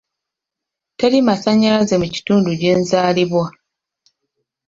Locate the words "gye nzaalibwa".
2.59-3.45